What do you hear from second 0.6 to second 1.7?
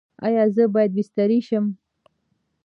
باید بستري شم؟